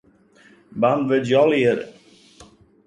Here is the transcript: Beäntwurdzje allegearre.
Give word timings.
Beäntwurdzje 0.85 1.39
allegearre. 1.43 1.87